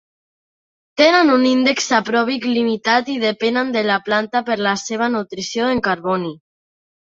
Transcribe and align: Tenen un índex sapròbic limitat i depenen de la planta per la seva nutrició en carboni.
Tenen 1.01 1.29
un 1.33 1.45
índex 1.49 1.89
sapròbic 1.91 2.49
limitat 2.55 3.13
i 3.17 3.19
depenen 3.27 3.71
de 3.77 3.87
la 3.91 4.01
planta 4.11 4.45
per 4.51 4.61
la 4.73 4.77
seva 4.89 5.13
nutrició 5.21 5.73
en 5.77 5.87
carboni. 5.93 6.37